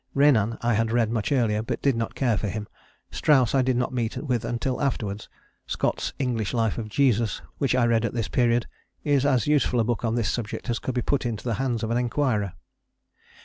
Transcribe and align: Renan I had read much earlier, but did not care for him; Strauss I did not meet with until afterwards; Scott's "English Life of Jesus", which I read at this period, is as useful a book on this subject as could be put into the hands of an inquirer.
Renan 0.15 0.57
I 0.63 0.73
had 0.73 0.91
read 0.91 1.11
much 1.11 1.31
earlier, 1.31 1.61
but 1.61 1.79
did 1.83 1.95
not 1.95 2.15
care 2.15 2.35
for 2.35 2.47
him; 2.47 2.67
Strauss 3.11 3.53
I 3.53 3.61
did 3.61 3.77
not 3.77 3.93
meet 3.93 4.17
with 4.17 4.43
until 4.43 4.81
afterwards; 4.81 5.29
Scott's 5.67 6.11
"English 6.17 6.55
Life 6.55 6.79
of 6.79 6.89
Jesus", 6.89 7.39
which 7.59 7.75
I 7.75 7.85
read 7.85 8.03
at 8.03 8.15
this 8.15 8.27
period, 8.27 8.65
is 9.03 9.27
as 9.27 9.45
useful 9.45 9.79
a 9.79 9.83
book 9.83 10.03
on 10.03 10.15
this 10.15 10.31
subject 10.31 10.71
as 10.71 10.79
could 10.79 10.95
be 10.95 11.03
put 11.03 11.23
into 11.23 11.43
the 11.43 11.53
hands 11.61 11.83
of 11.83 11.91
an 11.91 11.97
inquirer. 11.97 12.53